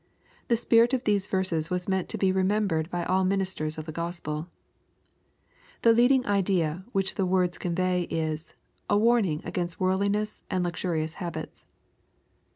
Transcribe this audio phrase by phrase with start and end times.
[0.47, 3.85] The spirit of these verses is meant to be remem« bered by all ministers of
[3.85, 4.47] the Q ospel.
[5.83, 8.55] The leading idea which the words convey is,
[8.89, 11.65] a warn ing against worldliness and luxurious habits.